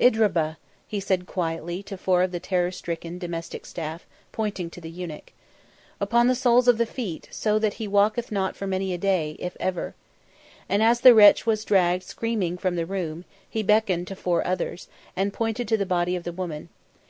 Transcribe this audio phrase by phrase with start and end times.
[0.00, 0.56] "Idrabuh,"
[0.88, 5.30] he said quietly to four of the terror stricken domestic staff, pointing to the eunuch.
[6.00, 9.36] "Upon the soles of the feet so that he walketh not for many a day
[9.38, 9.94] if ever."
[10.70, 14.88] And as the wretch was dragged screaming from the room, he beckoned to four others,
[15.16, 16.70] and pointed to the body of the woman.